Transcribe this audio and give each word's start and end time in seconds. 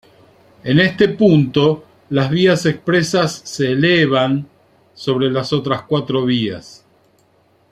En 0.63 0.79
este 0.79 1.09
punto, 1.09 1.85
las 2.09 2.31
vías 2.31 2.65
expresas 2.65 3.33
se 3.45 3.73
"elevan" 3.73 4.47
sobre 4.95 5.29
las 5.29 5.53
otras 5.53 5.83
cuatro 5.83 6.25
vías. 6.25 6.83